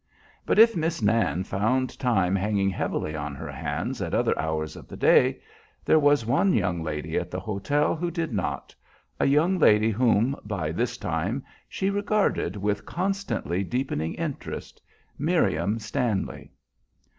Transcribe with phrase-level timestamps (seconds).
[0.47, 4.87] But if Miss Nan found time hanging heavily on her hands at other hours of
[4.87, 5.39] the day,
[5.85, 8.73] there was one young lady at the hotel who did not,
[9.19, 14.81] a young lady whom, by this time, she regarded with constantly deepening interest,
[15.19, 16.49] Miriam Stanley.